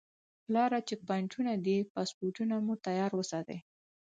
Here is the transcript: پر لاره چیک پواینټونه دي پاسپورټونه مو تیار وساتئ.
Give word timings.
پر 0.45 0.49
لاره 0.53 0.79
چیک 0.87 0.99
پواینټونه 1.07 1.51
دي 1.65 1.77
پاسپورټونه 1.93 2.55
مو 2.65 2.73
تیار 2.85 3.11
وساتئ. 3.15 3.59